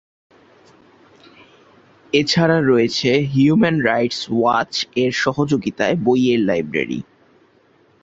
এছাড়া 2.13 2.57
রয়েছে 2.61 3.09
human 3.33 3.77
rights 3.81 4.21
watch 4.31 4.73
এর 4.95 5.11
সহযোগীতায় 5.23 5.95
বইয়ের 5.97 6.41
লাইব্রেরী। 6.45 6.99